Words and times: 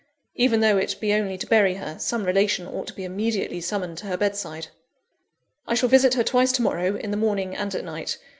Even 0.33 0.61
though 0.61 0.79
it 0.79 0.99
be 0.99 1.13
only 1.13 1.37
to 1.37 1.45
bury 1.45 1.75
her, 1.75 1.99
some 1.99 2.23
relation 2.23 2.65
ought 2.65 2.87
to 2.87 2.93
be 2.93 3.03
immediately 3.03 3.61
summoned 3.61 3.99
to 3.99 4.07
her 4.07 4.17
bed 4.17 4.35
side. 4.35 4.69
"I 5.67 5.75
shall 5.75 5.89
visit 5.89 6.15
her 6.15 6.23
twice 6.23 6.51
to 6.53 6.63
morrow, 6.63 6.95
in 6.95 7.11
the 7.11 7.17
morning 7.17 7.55
and 7.55 7.75
at 7.75 7.85
night. 7.85 8.17